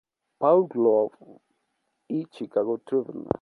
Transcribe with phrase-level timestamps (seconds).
[0.39, 1.15] Paul Globe"
[2.07, 3.29] y "Chicago Tribune".